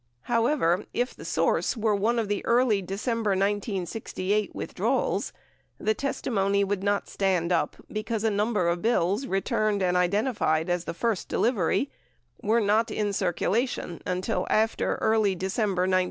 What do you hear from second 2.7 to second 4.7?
December 1968